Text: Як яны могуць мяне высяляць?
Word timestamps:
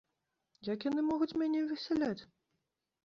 Як 0.69 0.87
яны 0.89 1.01
могуць 1.11 1.29
мяне 1.41 1.61
высяляць? 1.73 2.23